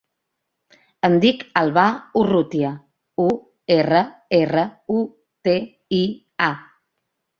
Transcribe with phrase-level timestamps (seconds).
[1.09, 1.83] Em dic Albà
[2.23, 2.71] Urrutia:
[3.25, 3.27] u,
[3.77, 4.03] erra,
[4.39, 4.65] erra,
[4.99, 4.99] u,
[5.49, 5.55] te,
[6.01, 6.05] i,
[6.49, 6.53] a.